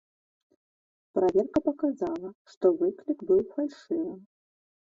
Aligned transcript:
Праверка 1.17 1.59
паказала, 1.67 2.29
што 2.55 2.65
выклік 2.81 3.19
быў 3.31 3.41
фальшывым. 3.53 4.19